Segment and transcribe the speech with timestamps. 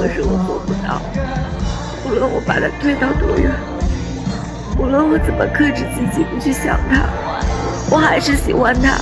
[0.00, 0.98] 可是我做不到
[2.06, 3.50] 无论我把他推到多远
[4.78, 7.04] 无论我怎么克制自己不去想他
[7.90, 8.96] 我还是喜欢他